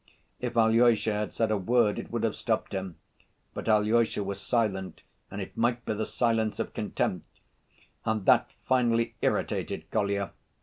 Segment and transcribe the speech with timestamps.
[0.39, 2.95] If Alyosha had said a word it would have stopped him,
[3.53, 7.39] but Alyosha was silent and "it might be the silence of contempt,"
[8.03, 10.31] and that finally irritated Kolya.